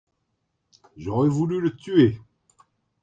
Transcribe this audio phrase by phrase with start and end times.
[0.97, 2.19] J'aurais voulu le tuer.